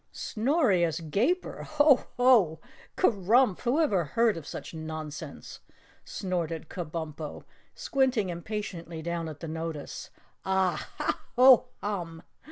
[0.11, 1.61] "Snorious Gaper!
[1.61, 2.59] Ho, Ho!
[2.97, 3.59] kerumph!
[3.59, 5.59] Who ever heard of such nonsense?"
[6.03, 7.43] snorted Kabumpo,
[7.75, 10.09] squinting impatiently down at the notice.
[10.43, 11.19] "Ah, Hah!
[11.35, 12.23] HOH, HUM!"